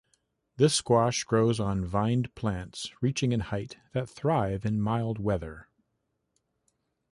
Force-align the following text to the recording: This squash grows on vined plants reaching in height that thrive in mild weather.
This 0.57 0.73
squash 0.73 1.23
grows 1.25 1.59
on 1.59 1.85
vined 1.85 2.33
plants 2.33 2.91
reaching 3.03 3.33
in 3.33 3.39
height 3.39 3.77
that 3.93 4.09
thrive 4.09 4.65
in 4.65 4.81
mild 4.81 5.19
weather. 5.19 5.67